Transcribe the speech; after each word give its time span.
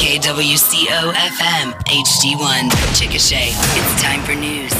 KWCO 0.00 1.12
FM 1.12 1.72
HD1 1.84 2.70
Chickasha. 2.96 3.50
It's 3.52 4.02
time 4.02 4.22
for 4.22 4.34
news. 4.34 4.72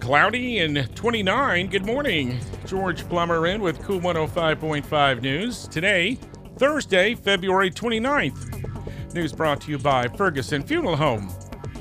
Cloudy 0.00 0.58
and 0.58 0.92
29. 0.96 1.68
Good 1.68 1.86
morning. 1.86 2.40
George 2.66 3.08
Plummer 3.08 3.46
in 3.46 3.60
with 3.60 3.80
KOOL 3.84 4.00
105.5 4.00 5.22
News. 5.22 5.68
Today, 5.68 6.18
Thursday, 6.56 7.14
February 7.14 7.70
29th. 7.70 9.14
News 9.14 9.32
brought 9.32 9.60
to 9.60 9.70
you 9.70 9.78
by 9.78 10.08
Ferguson 10.08 10.64
Funeral 10.64 10.96
Home. 10.96 11.28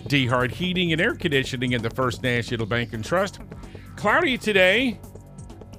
DeHart 0.10 0.52
Heating 0.52 0.92
and 0.92 1.02
Air 1.02 1.16
Conditioning 1.16 1.72
in 1.72 1.82
the 1.82 1.90
First 1.90 2.22
National 2.22 2.68
Bank 2.68 2.94
and 2.94 3.04
Trust. 3.04 3.40
Cloudy 3.96 4.38
today. 4.38 5.00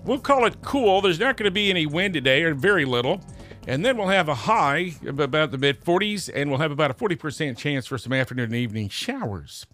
We'll 0.04 0.18
call 0.18 0.44
it 0.46 0.60
cool. 0.60 1.02
There's 1.02 1.20
not 1.20 1.36
going 1.36 1.44
to 1.44 1.52
be 1.52 1.70
any 1.70 1.86
wind 1.86 2.14
today, 2.14 2.42
or 2.42 2.54
very 2.54 2.84
little. 2.84 3.20
And 3.66 3.84
then 3.84 3.96
we'll 3.96 4.08
have 4.08 4.28
a 4.28 4.34
high 4.34 4.94
of 5.06 5.20
about 5.20 5.50
the 5.50 5.58
mid 5.58 5.84
40s, 5.84 6.30
and 6.34 6.50
we'll 6.50 6.60
have 6.60 6.70
about 6.70 6.90
a 6.90 6.94
40% 6.94 7.56
chance 7.56 7.86
for 7.86 7.98
some 7.98 8.12
afternoon 8.12 8.46
and 8.46 8.54
evening 8.54 8.88
showers. 8.88 9.66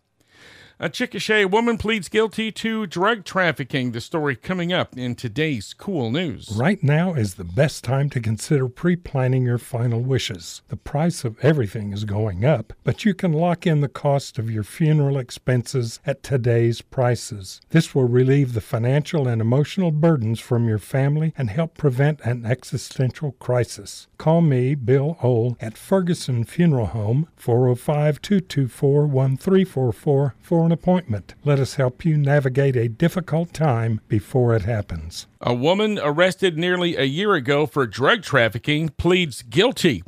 A 0.78 0.90
Chickasha 0.90 1.50
woman 1.50 1.78
pleads 1.78 2.10
guilty 2.10 2.52
to 2.52 2.86
drug 2.86 3.24
trafficking. 3.24 3.92
The 3.92 4.00
story 4.02 4.36
coming 4.36 4.74
up 4.74 4.94
in 4.94 5.14
today's 5.14 5.72
KOOL 5.72 6.10
News. 6.10 6.54
Right 6.54 6.82
now 6.82 7.14
is 7.14 7.36
the 7.36 7.44
best 7.44 7.82
time 7.82 8.10
to 8.10 8.20
consider 8.20 8.68
pre 8.68 8.94
planning 8.94 9.44
your 9.46 9.56
final 9.56 10.02
wishes. 10.02 10.60
The 10.68 10.76
price 10.76 11.24
of 11.24 11.42
everything 11.42 11.94
is 11.94 12.04
going 12.04 12.44
up, 12.44 12.74
but 12.84 13.06
you 13.06 13.14
can 13.14 13.32
lock 13.32 13.66
in 13.66 13.80
the 13.80 13.88
cost 13.88 14.38
of 14.38 14.50
your 14.50 14.64
funeral 14.64 15.16
expenses 15.16 15.98
at 16.04 16.22
today's 16.22 16.82
prices. 16.82 17.62
This 17.70 17.94
will 17.94 18.06
relieve 18.06 18.52
the 18.52 18.60
financial 18.60 19.26
and 19.26 19.40
emotional 19.40 19.90
burdens 19.90 20.40
from 20.40 20.68
your 20.68 20.78
family 20.78 21.32
and 21.38 21.48
help 21.48 21.78
prevent 21.78 22.20
an 22.20 22.44
existential 22.44 23.32
crisis. 23.38 24.08
Call 24.18 24.42
me, 24.42 24.74
Bill 24.74 25.16
Ohl, 25.22 25.56
at 25.58 25.78
Ferguson 25.78 26.44
Funeral 26.44 26.88
Home, 26.88 27.28
405 27.36 28.20
224 28.20 29.06
1344 29.06 30.34
for 30.38 30.65
an 30.66 30.72
appointment. 30.72 31.34
Let 31.44 31.58
us 31.58 31.76
help 31.76 32.04
you 32.04 32.18
navigate 32.18 32.76
a 32.76 32.88
difficult 32.88 33.54
time 33.54 34.00
before 34.08 34.54
it 34.54 34.62
happens. 34.62 35.26
A 35.40 35.54
woman 35.54 35.98
arrested 36.02 36.58
nearly 36.58 36.96
a 36.96 37.04
year 37.04 37.34
ago 37.34 37.66
for 37.66 37.86
drug 37.86 38.22
trafficking 38.22 38.90
pleads 38.90 39.42
guilty. 39.42 40.02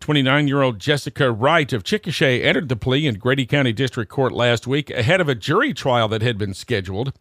29 0.00 0.48
year 0.48 0.62
old 0.62 0.78
Jessica 0.78 1.30
Wright 1.30 1.72
of 1.72 1.84
Chickasha 1.84 2.42
entered 2.42 2.68
the 2.68 2.76
plea 2.76 3.06
in 3.06 3.16
Grady 3.16 3.46
County 3.46 3.72
District 3.72 4.10
Court 4.10 4.32
last 4.32 4.66
week 4.66 4.90
ahead 4.90 5.20
of 5.20 5.28
a 5.28 5.34
jury 5.34 5.74
trial 5.74 6.08
that 6.08 6.22
had 6.22 6.38
been 6.38 6.54
scheduled. 6.54 7.12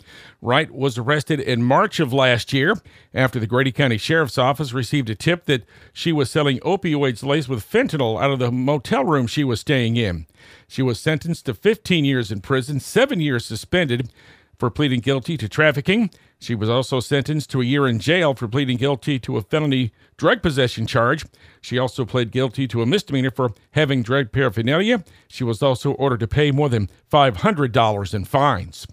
Wright 0.41 0.71
was 0.71 0.97
arrested 0.97 1.39
in 1.39 1.63
March 1.63 1.99
of 1.99 2.13
last 2.13 2.53
year 2.53 2.75
after 3.13 3.39
the 3.39 3.47
Grady 3.47 3.71
County 3.71 3.97
Sheriff's 3.97 4.37
Office 4.37 4.73
received 4.73 5.09
a 5.09 5.15
tip 5.15 5.45
that 5.45 5.65
she 5.91 6.11
was 6.11 6.29
selling 6.29 6.59
opioids 6.59 7.23
laced 7.23 7.49
with 7.49 7.69
fentanyl 7.69 8.21
out 8.21 8.31
of 8.31 8.39
the 8.39 8.51
motel 8.51 9.03
room 9.03 9.27
she 9.27 9.43
was 9.43 9.59
staying 9.59 9.97
in. 9.97 10.25
She 10.67 10.81
was 10.81 10.99
sentenced 10.99 11.45
to 11.45 11.53
15 11.53 12.05
years 12.05 12.31
in 12.31 12.41
prison, 12.41 12.79
seven 12.79 13.19
years 13.19 13.45
suspended 13.45 14.11
for 14.57 14.69
pleading 14.69 14.99
guilty 14.99 15.37
to 15.37 15.47
trafficking. 15.47 16.09
She 16.39 16.55
was 16.55 16.69
also 16.69 16.99
sentenced 16.99 17.49
to 17.51 17.61
a 17.61 17.65
year 17.65 17.87
in 17.87 17.99
jail 17.99 18.33
for 18.33 18.47
pleading 18.47 18.77
guilty 18.77 19.19
to 19.19 19.37
a 19.37 19.41
felony 19.41 19.91
drug 20.17 20.41
possession 20.41 20.85
charge. 20.85 21.25
She 21.61 21.77
also 21.77 22.05
pled 22.05 22.31
guilty 22.31 22.67
to 22.69 22.81
a 22.81 22.85
misdemeanor 22.85 23.31
for 23.31 23.53
having 23.71 24.03
drug 24.03 24.31
paraphernalia. 24.31 25.03
She 25.27 25.43
was 25.43 25.61
also 25.61 25.93
ordered 25.93 26.19
to 26.21 26.27
pay 26.27 26.51
more 26.51 26.69
than 26.69 26.89
$500 27.11 28.13
in 28.13 28.25
fines. 28.25 28.87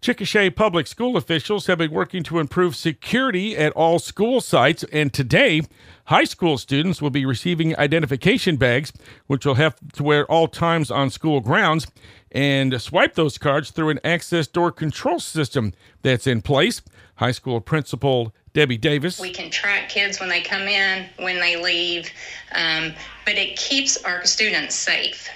Chickasha 0.00 0.56
public 0.56 0.86
school 0.86 1.18
officials 1.18 1.66
have 1.66 1.76
been 1.76 1.90
working 1.90 2.22
to 2.22 2.38
improve 2.38 2.74
security 2.74 3.54
at 3.54 3.70
all 3.74 3.98
school 3.98 4.40
sites, 4.40 4.82
and 4.90 5.12
today, 5.12 5.60
high 6.06 6.24
school 6.24 6.56
students 6.56 7.02
will 7.02 7.10
be 7.10 7.26
receiving 7.26 7.76
identification 7.76 8.56
bags, 8.56 8.94
which 9.26 9.44
will 9.44 9.56
have 9.56 9.76
to 9.92 10.02
wear 10.02 10.24
all 10.24 10.48
times 10.48 10.90
on 10.90 11.10
school 11.10 11.40
grounds, 11.40 11.86
and 12.32 12.80
swipe 12.80 13.14
those 13.14 13.38
cards 13.38 13.70
through 13.70 13.90
an 13.90 14.00
access 14.04 14.46
door 14.46 14.70
control 14.70 15.18
system 15.18 15.72
that's 16.02 16.26
in 16.26 16.42
place. 16.42 16.82
High 17.16 17.32
school 17.32 17.60
principal 17.60 18.32
Debbie 18.52 18.78
Davis. 18.78 19.20
We 19.20 19.30
can 19.30 19.50
track 19.50 19.88
kids 19.88 20.18
when 20.18 20.28
they 20.28 20.40
come 20.40 20.62
in, 20.62 21.06
when 21.18 21.38
they 21.38 21.62
leave, 21.62 22.10
um, 22.52 22.92
but 23.24 23.34
it 23.34 23.56
keeps 23.56 24.02
our 24.04 24.24
students 24.24 24.74
safe. 24.74 25.28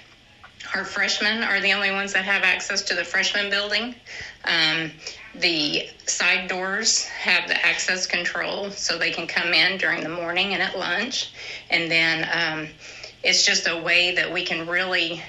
Our 0.74 0.84
freshmen 0.84 1.44
are 1.44 1.60
the 1.60 1.72
only 1.72 1.90
ones 1.90 2.12
that 2.14 2.24
have 2.24 2.42
access 2.42 2.82
to 2.82 2.94
the 2.94 3.04
freshman 3.04 3.50
building. 3.50 3.94
Um, 4.44 4.90
the 5.36 5.88
side 6.06 6.48
doors 6.48 7.04
have 7.04 7.48
the 7.48 7.66
access 7.66 8.06
control 8.06 8.70
so 8.70 8.98
they 8.98 9.10
can 9.10 9.26
come 9.26 9.52
in 9.52 9.78
during 9.78 10.02
the 10.02 10.08
morning 10.08 10.54
and 10.54 10.62
at 10.62 10.78
lunch. 10.78 11.32
And 11.70 11.90
then 11.90 12.28
um, 12.32 12.68
it's 13.22 13.44
just 13.44 13.68
a 13.68 13.80
way 13.80 14.14
that 14.14 14.32
we 14.32 14.44
can 14.44 14.66
really 14.66 15.22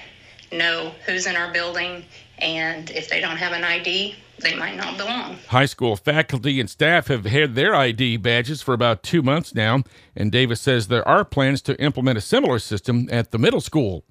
know 0.52 0.92
who's 1.06 1.26
in 1.26 1.36
our 1.36 1.52
building 1.52 2.04
and 2.38 2.90
if 2.90 3.08
they 3.08 3.20
don't 3.20 3.36
have 3.36 3.52
an 3.52 3.64
ID, 3.64 4.14
they 4.40 4.54
might 4.54 4.76
not 4.76 4.98
belong. 4.98 5.38
High 5.48 5.66
school 5.66 5.96
faculty 5.96 6.60
and 6.60 6.68
staff 6.68 7.08
have 7.08 7.24
had 7.24 7.54
their 7.54 7.74
ID 7.74 8.18
badges 8.18 8.60
for 8.60 8.74
about 8.74 9.02
two 9.02 9.22
months 9.22 9.54
now, 9.54 9.82
and 10.14 10.30
Davis 10.30 10.60
says 10.60 10.88
there 10.88 11.06
are 11.08 11.24
plans 11.24 11.62
to 11.62 11.80
implement 11.80 12.18
a 12.18 12.20
similar 12.20 12.58
system 12.58 13.08
at 13.10 13.30
the 13.30 13.38
middle 13.38 13.60
school. 13.60 14.04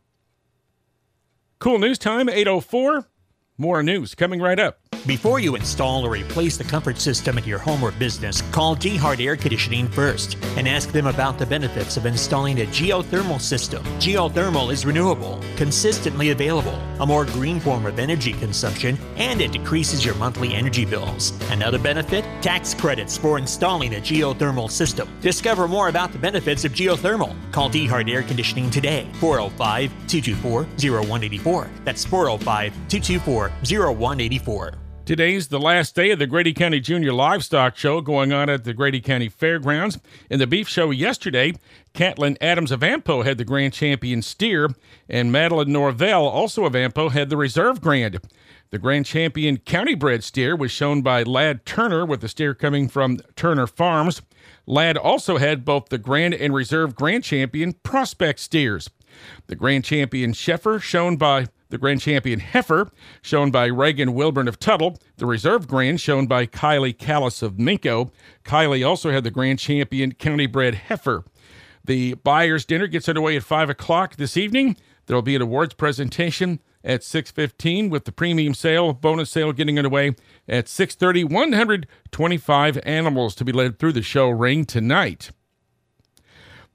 KOOL 1.60 1.80
news 1.80 1.98
time, 1.98 2.28
804. 2.30 3.08
More 3.58 3.82
news 3.82 4.16
coming 4.16 4.42
right 4.42 4.60
up. 4.60 4.80
Before 5.08 5.40
you 5.40 5.56
install 5.56 6.04
or 6.04 6.10
replace 6.10 6.58
the 6.58 6.64
comfort 6.64 6.98
system 6.98 7.38
at 7.38 7.46
your 7.46 7.60
home 7.60 7.84
or 7.84 7.92
business, 7.92 8.42
call 8.52 8.76
DeHart 8.76 9.24
Air 9.24 9.36
Conditioning 9.36 9.88
first 9.88 10.36
and 10.58 10.68
ask 10.68 10.92
them 10.92 11.06
about 11.06 11.38
the 11.38 11.46
benefits 11.46 11.96
of 11.96 12.08
installing 12.08 12.62
a 12.62 12.66
geothermal 12.66 13.40
system. 13.40 13.84
Geothermal 14.00 14.74
is 14.74 14.84
renewable, 14.84 15.40
consistently 15.58 16.32
available, 16.32 16.74
a 17.00 17.06
more 17.06 17.24
green 17.24 17.60
form 17.60 17.86
of 17.86 18.00
energy 18.00 18.34
consumption, 18.34 18.98
and 19.16 19.42
it 19.42 19.52
decreases 19.52 20.04
your 20.04 20.16
monthly 20.16 20.56
energy 20.56 20.86
bills. 20.86 21.34
Another 21.52 21.78
benefit? 21.78 22.26
Tax 22.42 22.74
credits 22.74 23.16
for 23.16 23.38
installing 23.38 23.94
a 23.94 24.00
geothermal 24.00 24.72
system. 24.72 25.08
Discover 25.22 25.68
more 25.68 25.90
about 25.90 26.14
the 26.14 26.20
benefits 26.20 26.66
of 26.66 26.72
geothermal. 26.72 27.36
Call 27.52 27.70
DeHart 27.70 28.10
Air 28.10 28.24
Conditioning 28.24 28.72
today, 28.72 29.08
405-224-0184. 29.20 31.70
That's 31.84 32.04
405-224-0184. 32.06 34.76
Today's 35.06 35.50
the 35.50 35.60
last 35.60 35.94
day 35.94 36.10
of 36.10 36.18
the 36.18 36.26
Grady 36.26 36.52
County 36.52 36.80
Junior 36.80 37.14
Livestock 37.14 37.78
Show 37.78 38.02
going 38.02 38.34
on 38.34 38.50
at 38.50 38.64
the 38.64 38.74
Grady 38.74 39.00
County 39.00 39.30
Fairgrounds. 39.30 40.00
In 40.32 40.40
the 40.40 40.48
beef 40.48 40.68
show 40.68 40.90
yesterday, 40.90 41.54
Catlin 41.94 42.40
Adams 42.42 42.72
of 42.72 42.80
Ampo 42.80 43.24
had 43.24 43.38
the 43.38 43.46
grand 43.46 43.74
champion 43.74 44.24
steer, 44.24 44.68
and 45.08 45.32
Madeline 45.32 45.72
Norvell, 45.72 46.28
also 46.28 46.66
of 46.66 46.74
Ampo, 46.74 47.12
had 47.12 47.30
the 47.30 47.38
reserve 47.38 47.82
grand. 47.82 48.20
The 48.72 48.80
grand 48.80 49.06
champion 49.06 49.58
county 49.58 49.94
bred 49.94 50.24
steer 50.24 50.56
was 50.56 50.72
shown 50.72 51.04
by 51.04 51.22
Lad 51.22 51.68
Turner, 51.68 52.04
with 52.04 52.22
the 52.22 52.28
steer 52.28 52.56
coming 52.56 52.90
from 52.90 53.20
Turner 53.36 53.68
Farms. 53.68 54.24
Lad 54.66 54.98
also 54.98 55.38
had 55.38 55.64
both 55.64 55.90
the 55.90 56.00
grand 56.00 56.34
and 56.34 56.52
reserve 56.52 56.96
grand 56.96 57.24
champion 57.24 57.74
prospect 57.74 58.40
steers. 58.40 58.90
The 59.46 59.56
grand 59.56 59.84
champion 59.84 60.34
Sheffer, 60.34 60.82
shown 60.82 61.16
by 61.16 61.46
the 61.70 61.78
grand 61.78 62.02
champion 62.02 62.40
Heifer, 62.40 62.90
shown 63.22 63.52
by 63.52 63.66
Reagan 63.66 64.14
Wilburn 64.14 64.48
of 64.48 64.60
Tuttle. 64.60 65.00
The 65.18 65.26
reserve 65.26 65.68
grand, 65.68 66.02
shown 66.02 66.28
by 66.28 66.46
Kylie 66.46 66.98
Callis 66.98 67.42
of 67.42 67.54
Minco. 67.54 68.12
Kylie 68.44 68.88
also 68.88 69.12
had 69.12 69.24
the 69.24 69.32
grand 69.32 69.60
champion 69.60 70.14
county 70.14 70.48
bred 70.48 70.76
Heifer. 70.76 71.24
The 71.84 72.16
buyer's 72.16 72.66
dinner 72.66 72.88
gets 72.88 73.08
underway 73.08 73.36
at 73.36 73.44
5 73.44 73.70
o'clock 73.70 74.16
this 74.16 74.38
evening. 74.38 74.78
There 75.06 75.16
will 75.16 75.22
be 75.22 75.36
an 75.36 75.42
awards 75.42 75.74
presentation 75.76 76.60
at 76.84 77.02
6.15 77.02 77.90
with 77.90 78.06
the 78.06 78.12
premium 78.12 78.54
sale, 78.54 78.94
bonus 78.94 79.32
sale 79.32 79.52
getting 79.52 79.78
underway 79.78 80.16
at 80.48 80.66
6.30. 80.66 81.26
125 81.26 82.80
animals 82.84 83.36
to 83.36 83.46
be 83.46 83.52
led 83.52 83.80
through 83.80 83.94
the 83.94 84.02
show 84.02 84.30
ring 84.30 84.66
tonight. 84.66 85.32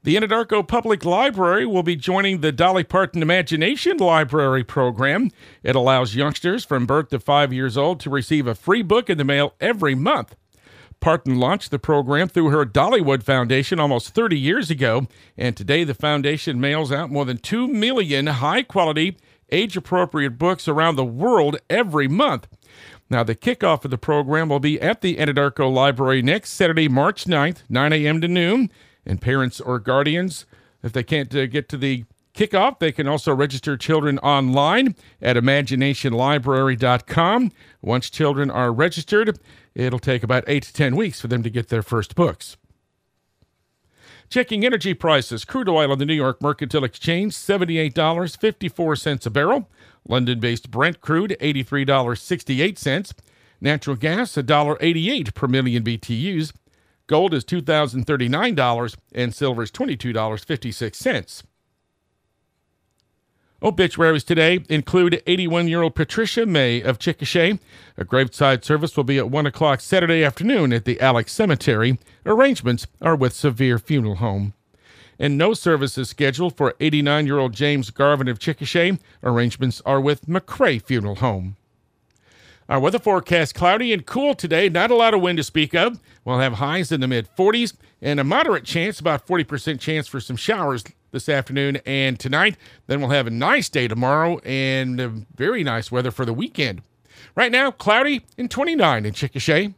The 0.03 0.15
Anadarko 0.15 0.67
Public 0.67 1.05
Library 1.05 1.63
will 1.67 1.83
be 1.83 1.95
joining 1.95 2.41
the 2.41 2.51
Dolly 2.51 2.83
Parton 2.83 3.21
Imagination 3.21 3.97
Library 3.97 4.63
program. 4.63 5.29
It 5.61 5.75
allows 5.75 6.15
youngsters 6.15 6.65
from 6.65 6.87
birth 6.87 7.09
to 7.09 7.19
five 7.19 7.53
years 7.53 7.77
old 7.77 7.99
to 7.99 8.09
receive 8.09 8.47
a 8.47 8.55
free 8.55 8.81
book 8.81 9.11
in 9.11 9.19
the 9.19 9.23
mail 9.23 9.53
every 9.61 9.93
month. 9.93 10.35
Parton 11.01 11.39
launched 11.39 11.69
the 11.69 11.77
program 11.77 12.29
through 12.29 12.49
her 12.49 12.65
Dollywood 12.65 13.21
Foundation 13.21 13.79
almost 13.79 14.15
30 14.15 14.39
years 14.39 14.71
ago, 14.71 15.05
and 15.37 15.55
today 15.55 15.83
the 15.83 15.93
foundation 15.93 16.59
mails 16.59 16.91
out 16.91 17.11
more 17.11 17.25
than 17.25 17.37
2 17.37 17.67
million 17.67 18.25
high 18.25 18.63
quality, 18.63 19.17
age 19.51 19.77
appropriate 19.77 20.39
books 20.39 20.67
around 20.67 20.95
the 20.95 21.05
world 21.05 21.59
every 21.69 22.07
month. 22.07 22.47
Now, 23.11 23.23
the 23.23 23.35
kickoff 23.35 23.85
of 23.85 23.91
the 23.91 23.99
program 23.99 24.49
will 24.49 24.59
be 24.59 24.81
at 24.81 25.01
the 25.01 25.17
Anadarko 25.17 25.71
Library 25.71 26.23
next 26.23 26.53
Saturday, 26.53 26.87
March 26.87 27.25
9th, 27.25 27.61
9 27.69 27.93
a.m. 27.93 28.19
to 28.21 28.27
noon 28.27 28.71
and 29.05 29.21
parents 29.21 29.59
or 29.59 29.79
guardians, 29.79 30.45
if 30.83 30.93
they 30.93 31.03
can't 31.03 31.35
uh, 31.35 31.47
get 31.47 31.67
to 31.69 31.77
the 31.77 32.05
kickoff, 32.33 32.79
they 32.79 32.91
can 32.91 33.07
also 33.07 33.33
register 33.33 33.77
children 33.77 34.17
online 34.19 34.95
at 35.21 35.35
imaginationlibrary.com. 35.35 37.51
Once 37.81 38.09
children 38.09 38.49
are 38.49 38.71
registered, 38.71 39.37
it'll 39.75 39.99
take 39.99 40.23
about 40.23 40.45
eight 40.47 40.63
to 40.63 40.73
10 40.73 40.95
weeks 40.95 41.21
for 41.21 41.27
them 41.27 41.43
to 41.43 41.49
get 41.49 41.67
their 41.69 41.83
first 41.83 42.15
books. 42.15 42.57
Checking 44.29 44.65
energy 44.65 44.93
prices. 44.93 45.43
Crude 45.43 45.67
oil 45.67 45.91
on 45.91 45.99
the 45.99 46.05
New 46.05 46.13
York 46.13 46.41
Mercantile 46.41 46.85
Exchange, 46.85 47.33
$78.54 47.33 49.25
a 49.25 49.29
barrel. 49.29 49.69
London 50.07 50.39
based 50.39 50.71
Brent 50.71 51.01
crude, 51.01 51.35
$83.68. 51.41 53.11
Natural 53.59 53.97
gas, 53.97 54.31
$1.88 54.31 55.35
per 55.35 55.47
million 55.47 55.83
BTUs. 55.83 56.53
Gold 57.11 57.33
is 57.33 57.43
$2,039 57.43 58.95
and 59.11 59.35
silver 59.35 59.63
is 59.63 59.71
$22.56. 59.71 61.43
Obituaries 63.61 64.23
today 64.23 64.63
include 64.69 65.21
81 65.27 65.67
year 65.67 65.81
old 65.81 65.93
Patricia 65.93 66.45
May 66.45 66.79
of 66.79 66.99
Chickasha. 66.99 67.59
A 67.97 68.05
graveside 68.05 68.63
service 68.63 68.95
will 68.95 69.03
be 69.03 69.17
at 69.17 69.29
1 69.29 69.45
o'clock 69.45 69.81
Saturday 69.81 70.23
afternoon 70.23 70.71
at 70.71 70.85
the 70.85 71.01
Alex 71.01 71.33
Cemetery. 71.33 71.99
Arrangements 72.25 72.87
are 73.01 73.17
with 73.17 73.33
Severe 73.33 73.77
Funeral 73.77 74.15
Home. 74.15 74.53
And 75.19 75.37
no 75.37 75.53
services 75.53 76.07
scheduled 76.07 76.55
for 76.55 76.75
89 76.79 77.25
year 77.25 77.39
old 77.39 77.51
James 77.51 77.89
Garvin 77.89 78.29
of 78.29 78.39
Chickasha. 78.39 78.97
Arrangements 79.21 79.81
are 79.85 79.99
with 79.99 80.27
McCray 80.27 80.81
Funeral 80.81 81.15
Home. 81.15 81.57
Our 82.71 82.79
weather 82.79 82.99
forecast 82.99 83.53
cloudy 83.53 83.91
and 83.91 84.05
cool 84.05 84.33
today. 84.33 84.69
Not 84.69 84.91
a 84.91 84.95
lot 84.95 85.13
of 85.13 85.19
wind 85.19 85.35
to 85.39 85.43
speak 85.43 85.75
of. 85.75 85.99
We'll 86.23 86.39
have 86.39 86.53
highs 86.53 86.89
in 86.89 87.01
the 87.01 87.07
mid 87.07 87.27
40s 87.37 87.73
and 88.01 88.17
a 88.17 88.23
moderate 88.23 88.63
chance, 88.63 88.97
about 88.97 89.27
40% 89.27 89.77
chance 89.77 90.07
for 90.07 90.21
some 90.21 90.37
showers 90.37 90.85
this 91.11 91.27
afternoon 91.27 91.79
and 91.85 92.17
tonight. 92.17 92.55
Then 92.87 93.01
we'll 93.01 93.09
have 93.09 93.27
a 93.27 93.29
nice 93.29 93.67
day 93.67 93.89
tomorrow 93.89 94.39
and 94.45 95.25
very 95.35 95.65
nice 95.65 95.91
weather 95.91 96.11
for 96.11 96.23
the 96.23 96.31
weekend. 96.31 96.81
Right 97.35 97.51
now, 97.51 97.71
cloudy 97.71 98.25
and 98.37 98.49
29 98.49 99.05
in 99.05 99.11
Chickasha. 99.11 99.73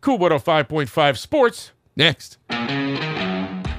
KOOL 0.00 0.18
105.5 0.18 1.16
Sports 1.16 1.70
next. 1.94 2.38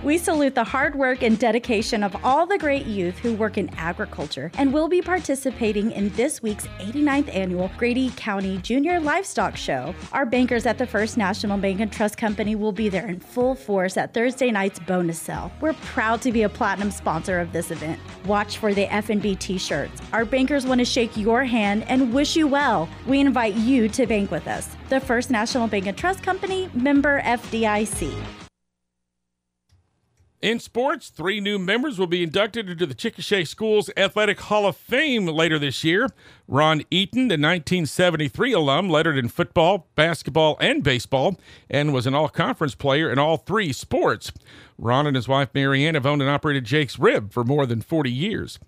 We 0.06 0.20
salute 0.20 0.54
the 0.54 0.64
hard 0.64 0.94
work 0.94 1.24
and 1.24 1.40
dedication 1.40 2.04
of 2.04 2.16
all 2.24 2.46
the 2.46 2.60
great 2.60 2.86
youth 2.86 3.18
who 3.18 3.34
work 3.34 3.58
in 3.58 3.74
agriculture 3.74 4.52
and 4.56 4.72
will 4.72 4.88
be 4.88 5.02
participating 5.02 5.90
in 5.90 6.10
this 6.10 6.44
week's 6.44 6.68
89th 6.78 7.36
annual 7.36 7.72
Grady 7.76 8.12
County 8.16 8.60
Junior 8.60 9.00
Livestock 9.00 9.58
Show. 9.58 9.96
Our 10.14 10.28
bankers 10.28 10.68
at 10.68 10.78
the 10.78 10.86
First 10.86 11.18
National 11.18 11.58
Bank 11.58 11.80
and 11.80 11.92
Trust 11.92 12.20
Company 12.20 12.56
will 12.56 12.72
be 12.72 12.88
there 12.88 13.08
in 13.08 13.20
full 13.20 13.56
force 13.56 13.98
at 13.98 14.14
Thursday 14.14 14.52
night's 14.52 14.78
bonus 14.78 15.20
sale. 15.20 15.52
We're 15.60 15.74
proud 15.74 16.22
to 16.22 16.32
be 16.32 16.44
a 16.44 16.50
platinum 16.50 16.92
sponsor 16.92 17.40
of 17.40 17.52
this 17.52 17.72
event. 17.72 18.00
Watch 18.28 18.60
for 18.60 18.76
the 18.76 18.86
F&B 18.94 19.38
t-shirts. 19.38 20.00
Our 20.14 20.24
bankers 20.24 20.68
want 20.68 20.82
to 20.82 20.86
shake 20.86 21.18
your 21.18 21.46
hand 21.46 21.84
and 21.88 22.14
wish 22.14 22.36
you 22.36 22.46
well. 22.46 22.88
We 23.08 23.22
invite 23.22 23.56
you 23.56 23.90
to 23.90 24.06
bank 24.06 24.30
with 24.30 24.48
us. 24.48 24.70
The 24.90 25.00
First 25.00 25.32
National 25.32 25.68
Bank 25.68 25.88
and 25.88 25.98
Trust 25.98 26.22
Company, 26.22 26.70
member 26.76 27.22
FDIC. 27.22 28.45
In 30.46 30.60
sports, 30.60 31.10
three 31.10 31.40
new 31.40 31.58
members 31.58 31.98
will 31.98 32.06
be 32.06 32.22
inducted 32.22 32.70
into 32.70 32.86
the 32.86 32.94
Chickasha 32.94 33.48
Schools 33.48 33.90
Athletic 33.98 34.40
Hall 34.42 34.68
of 34.68 34.78
Fame 34.78 35.26
later 35.26 35.58
this 35.58 35.84
year. 35.84 36.08
Ron 36.48 36.84
Eaton, 36.92 37.30
the 37.30 37.34
1973 37.34 38.54
alum, 38.54 38.88
lettered 38.88 39.18
in 39.18 39.28
football, 39.28 39.88
basketball, 39.96 40.56
and 40.62 40.84
baseball, 40.84 41.40
and 41.68 41.96
was 41.96 42.06
an 42.06 42.14
all 42.14 42.30
conference 42.30 42.76
player 42.76 43.12
in 43.12 43.18
all 43.18 43.38
three 43.38 43.74
sports. 43.74 44.32
Ron 44.78 45.08
and 45.08 45.16
his 45.16 45.28
wife 45.28 45.50
Marianne 45.56 45.96
have 45.96 46.06
owned 46.06 46.22
and 46.22 46.30
operated 46.30 46.64
Jake's 46.64 47.00
Rib 47.00 47.32
for 47.32 47.44
more 47.44 47.66
than 47.66 47.82
40 47.82 48.12
years. 48.12 48.60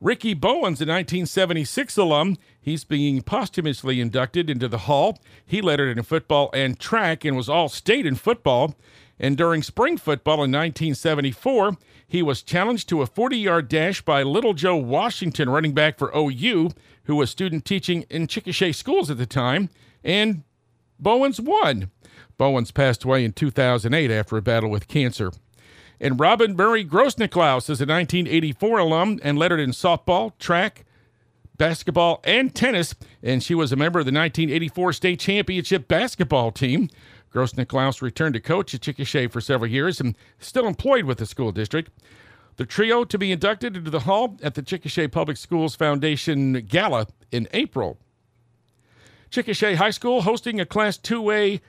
Ricky 0.00 0.32
Bowens, 0.32 0.80
a 0.80 0.88
1976 0.88 1.98
alum, 1.98 2.38
he's 2.58 2.84
being 2.84 3.20
posthumously 3.20 4.00
inducted 4.00 4.48
into 4.48 4.68
the 4.68 4.78
Hall. 4.78 5.18
He 5.44 5.60
lettered 5.60 5.98
in 5.98 6.02
football 6.02 6.48
and 6.54 6.80
track 6.80 7.26
and 7.26 7.36
was 7.36 7.50
all 7.50 7.68
state 7.68 8.06
in 8.06 8.14
football. 8.14 8.74
And 9.22 9.36
during 9.36 9.62
spring 9.62 9.98
football 9.98 10.36
in 10.36 10.50
1974, 10.50 11.76
he 12.08 12.22
was 12.22 12.42
challenged 12.42 12.88
to 12.88 13.02
a 13.02 13.06
40 13.06 13.36
yard 13.36 13.68
dash 13.68 14.00
by 14.00 14.22
Little 14.22 14.54
Joe 14.54 14.76
Washington, 14.76 15.50
running 15.50 15.74
back 15.74 15.98
for 15.98 16.10
OU, 16.16 16.70
who 17.04 17.16
was 17.16 17.30
student 17.30 17.66
teaching 17.66 18.06
in 18.08 18.26
Chickasha 18.26 18.74
schools 18.74 19.10
at 19.10 19.18
the 19.18 19.26
time. 19.26 19.68
And 20.02 20.42
Bowens 20.98 21.38
won. 21.38 21.90
Bowens 22.38 22.70
passed 22.70 23.04
away 23.04 23.22
in 23.22 23.34
2008 23.34 24.10
after 24.10 24.38
a 24.38 24.42
battle 24.42 24.70
with 24.70 24.88
cancer. 24.88 25.30
And 26.00 26.18
Robin 26.18 26.56
Murray 26.56 26.82
Grossnicklaus 26.82 27.68
is 27.68 27.82
a 27.82 27.86
1984 27.86 28.78
alum 28.78 29.20
and 29.22 29.38
lettered 29.38 29.60
in 29.60 29.72
softball, 29.72 30.32
track, 30.38 30.86
basketball, 31.58 32.20
and 32.24 32.54
tennis. 32.54 32.94
And 33.22 33.42
she 33.42 33.54
was 33.54 33.70
a 33.70 33.76
member 33.76 33.98
of 33.98 34.06
the 34.06 34.12
1984 34.12 34.94
state 34.94 35.20
championship 35.20 35.88
basketball 35.88 36.52
team. 36.52 36.88
Grossnicklaus 37.32 38.02
returned 38.02 38.34
to 38.34 38.40
coach 38.40 38.74
at 38.74 38.80
Chickasha 38.80 39.30
for 39.30 39.40
several 39.40 39.70
years 39.70 40.00
and 40.00 40.16
still 40.38 40.66
employed 40.66 41.04
with 41.04 41.18
the 41.18 41.26
school 41.26 41.52
district. 41.52 41.90
The 42.56 42.66
trio 42.66 43.04
to 43.04 43.18
be 43.18 43.32
inducted 43.32 43.76
into 43.76 43.90
the 43.90 44.00
Hall 44.00 44.36
at 44.42 44.54
the 44.54 44.62
Chickasha 44.62 45.10
Public 45.10 45.36
Schools 45.36 45.76
Foundation 45.76 46.64
Gala 46.68 47.06
in 47.30 47.48
April. 47.52 47.98
Chickasha 49.30 49.76
High 49.76 49.90
School 49.90 50.22
hosting 50.22 50.60
a 50.60 50.66
Class 50.66 50.98
2A 50.98 51.60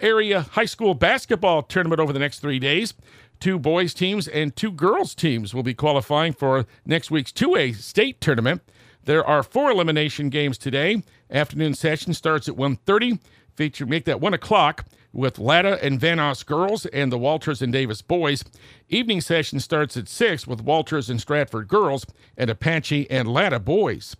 area 0.00 0.42
high 0.42 0.64
school 0.64 0.94
basketball 0.94 1.62
tournament 1.62 2.00
over 2.00 2.12
the 2.12 2.18
next 2.18 2.40
three 2.40 2.58
days. 2.58 2.94
Two 3.40 3.58
boys 3.58 3.94
teams 3.94 4.26
and 4.26 4.54
two 4.54 4.72
girls 4.72 5.14
teams 5.14 5.54
will 5.54 5.62
be 5.62 5.74
qualifying 5.74 6.32
for 6.32 6.66
next 6.84 7.10
week's 7.10 7.32
2A 7.32 7.76
state 7.76 8.20
tournament. 8.20 8.62
There 9.04 9.24
are 9.24 9.42
four 9.42 9.70
elimination 9.70 10.28
games 10.28 10.58
today. 10.58 11.02
Afternoon 11.30 11.74
session 11.74 12.14
starts 12.14 12.48
at 12.48 12.56
1.30 12.56 13.20
feature 13.58 13.86
make 13.86 14.04
that 14.04 14.20
one 14.20 14.32
o'clock 14.32 14.84
with 15.12 15.40
Latta 15.40 15.82
and 15.84 16.00
Vanoss 16.00 16.46
girls 16.46 16.86
and 16.86 17.10
the 17.10 17.18
Walters 17.18 17.60
and 17.60 17.72
Davis 17.72 18.02
boys. 18.02 18.44
Evening 18.88 19.20
session 19.20 19.58
starts 19.58 19.96
at 19.96 20.06
six 20.08 20.46
with 20.46 20.62
Walters 20.62 21.10
and 21.10 21.20
Stratford 21.20 21.66
girls 21.66 22.06
and 22.36 22.48
Apache 22.48 23.10
and 23.10 23.26
Latta 23.26 23.58
boys. 23.58 24.14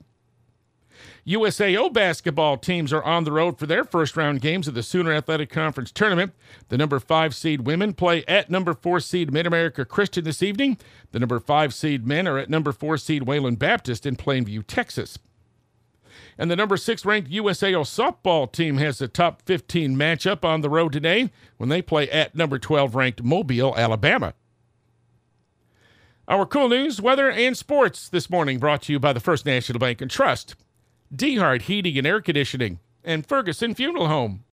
USAO 1.24 1.92
basketball 1.92 2.56
teams 2.56 2.92
are 2.92 3.04
on 3.04 3.22
the 3.22 3.30
road 3.30 3.60
for 3.60 3.66
their 3.66 3.84
first 3.84 4.16
round 4.16 4.40
games 4.40 4.66
of 4.66 4.74
the 4.74 4.82
Sooner 4.82 5.12
Athletic 5.12 5.50
Conference 5.50 5.92
tournament. 5.92 6.32
The 6.68 6.78
number 6.78 6.98
five 6.98 7.32
seed 7.32 7.60
women 7.60 7.92
play 7.92 8.24
at 8.26 8.50
number 8.50 8.74
four 8.74 8.98
seed 8.98 9.32
Mid 9.32 9.46
America 9.46 9.84
Christian 9.84 10.24
this 10.24 10.42
evening. 10.42 10.78
The 11.12 11.20
number 11.20 11.38
five 11.38 11.72
seed 11.72 12.04
men 12.04 12.26
are 12.26 12.38
at 12.38 12.50
number 12.50 12.72
four 12.72 12.96
seed 12.96 13.22
Wayland 13.22 13.60
Baptist 13.60 14.04
in 14.04 14.16
Plainview, 14.16 14.64
Texas. 14.66 15.16
And 16.38 16.48
the 16.50 16.56
number 16.56 16.76
six 16.76 17.04
ranked 17.04 17.30
USAO 17.30 17.82
softball 17.82 18.50
team 18.50 18.78
has 18.78 19.00
a 19.00 19.08
top 19.08 19.42
15 19.42 19.96
matchup 19.96 20.44
on 20.44 20.60
the 20.60 20.70
road 20.70 20.92
today 20.92 21.30
when 21.56 21.68
they 21.68 21.82
play 21.82 22.08
at 22.10 22.36
number 22.36 22.60
12 22.60 22.94
ranked 22.94 23.22
Mobile, 23.24 23.76
Alabama. 23.76 24.34
Our 26.28 26.46
KOOL 26.46 26.68
news, 26.68 27.00
weather, 27.00 27.30
and 27.30 27.56
sports 27.56 28.08
this 28.08 28.30
morning 28.30 28.58
brought 28.58 28.82
to 28.82 28.92
you 28.92 29.00
by 29.00 29.12
the 29.12 29.20
First 29.20 29.46
National 29.46 29.78
Bank 29.78 30.00
and 30.00 30.10
Trust, 30.10 30.54
DeHart 31.12 31.62
Heating 31.62 31.98
and 31.98 32.06
Air 32.06 32.20
Conditioning, 32.20 32.78
and 33.02 33.26
Ferguson 33.26 33.74
Funeral 33.74 34.08
Home. 34.08 34.44